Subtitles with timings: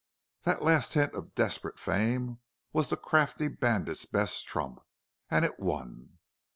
[0.45, 2.39] That last hint of desperate fame
[2.73, 4.81] was the crafty bandit's best trump.
[5.29, 6.17] And it won.